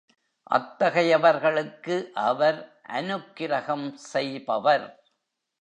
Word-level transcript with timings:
அத்தகையவர்களுக்கு 0.51 2.11
அவர் 2.13 2.81
அநுக்கிரகம் 2.89 3.93
செய்பவர். 3.93 5.01